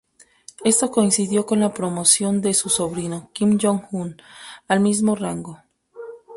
[0.63, 4.17] Esto coincidió con la promoción de su sobrino, Kim Jong-un,
[4.67, 5.59] al mismo rango.